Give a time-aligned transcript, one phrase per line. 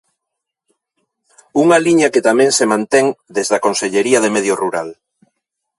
[1.63, 3.05] Unha liña que tamén se mantén
[3.35, 4.89] desde a Consellería de Medio Rural.